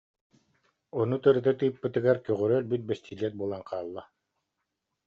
[0.99, 4.03] Ону тырыта тыыппытыгар көҕөрө өлбүт бэстилиэт буолан хаалла